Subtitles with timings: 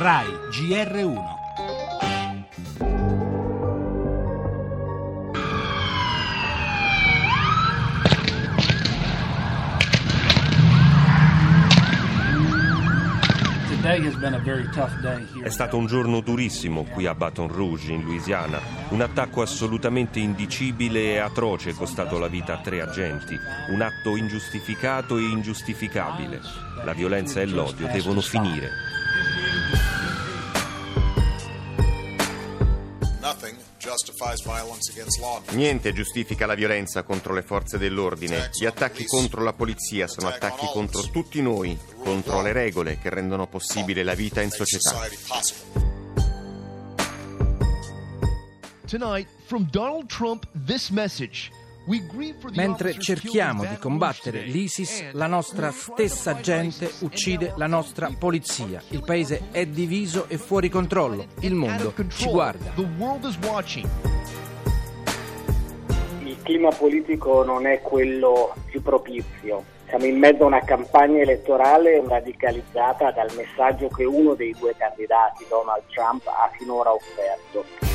[0.00, 1.38] RAI GR1
[15.42, 18.58] È stato un giorno durissimo qui a Baton Rouge, in Louisiana.
[18.88, 23.36] Un attacco assolutamente indicibile e atroce è costato la vita a tre agenti.
[23.70, 26.40] Un atto ingiustificato e ingiustificabile.
[26.86, 28.89] La violenza e l'odio devono finire.
[35.52, 38.50] Niente giustifica la violenza contro le forze dell'ordine.
[38.52, 43.46] Gli attacchi contro la polizia sono attacchi contro tutti noi, contro le regole che rendono
[43.46, 45.08] possibile la vita in società.
[48.86, 51.50] Tonight, from Donald Trump, this message.
[52.54, 58.82] Mentre cerchiamo di combattere l'ISIS, la nostra stessa gente uccide la nostra polizia.
[58.90, 61.26] Il paese è diviso e fuori controllo.
[61.40, 62.72] Il mondo ci guarda.
[66.22, 69.64] Il clima politico non è quello più propizio.
[69.88, 75.44] Siamo in mezzo a una campagna elettorale radicalizzata dal messaggio che uno dei due candidati,
[75.48, 77.89] Donald Trump, ha finora offerto.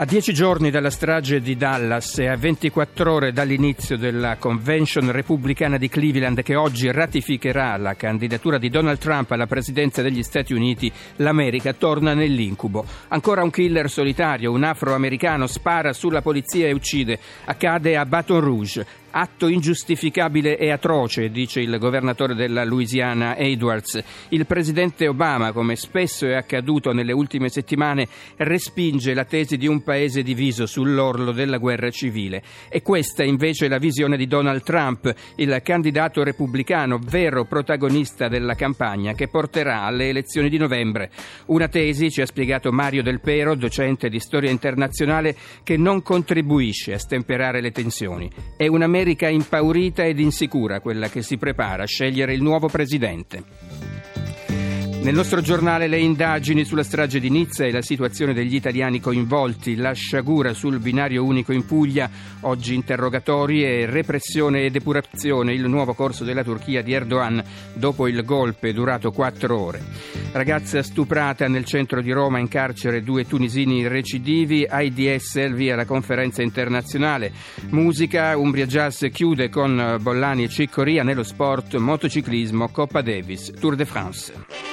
[0.00, 5.76] A dieci giorni dalla strage di Dallas e a 24 ore dall'inizio della convention repubblicana
[5.76, 10.90] di Cleveland che oggi ratificherà la candidatura di Donald Trump alla presidenza degli Stati Uniti,
[11.16, 12.82] l'America torna nell'incubo.
[13.08, 17.18] Ancora un killer solitario, un afroamericano, spara sulla polizia e uccide.
[17.44, 18.86] Accade a Baton Rouge.
[19.12, 24.02] Atto ingiustificabile e atroce, dice il governatore della Louisiana Edwards.
[24.28, 29.82] Il presidente Obama, come spesso è accaduto nelle ultime settimane, respinge la tesi di un
[29.82, 32.42] paese diviso sull'orlo della guerra civile.
[32.68, 38.54] E questa invece è la visione di Donald Trump, il candidato repubblicano, vero protagonista della
[38.54, 41.10] campagna che porterà alle elezioni di novembre.
[41.46, 46.92] Una tesi, ci ha spiegato Mario Del Pero, docente di storia internazionale, che non contribuisce
[46.92, 48.30] a stemperare le tensioni.
[48.56, 53.79] È una America impaurita ed insicura quella che si prepara a scegliere il nuovo presidente.
[55.02, 59.74] Nel nostro giornale le indagini sulla strage di Nizza e la situazione degli italiani coinvolti,
[59.74, 62.08] la sciagura sul binario unico in Puglia,
[62.40, 68.22] oggi interrogatori e repressione e depurazione, il nuovo corso della Turchia di Erdogan dopo il
[68.24, 69.82] golpe durato quattro ore.
[70.32, 76.42] Ragazza stuprata nel centro di Roma in carcere due tunisini recidivi, AIDS via la conferenza
[76.42, 77.32] internazionale.
[77.70, 83.84] Musica, Umbria Jazz chiude con Bollani e Ciccoria nello sport, motociclismo, Coppa Davis, Tour de
[83.86, 84.69] France.